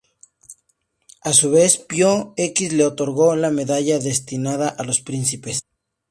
[1.21, 5.61] A su vez, Pío X le otorgó la medalla destinada a los príncipes.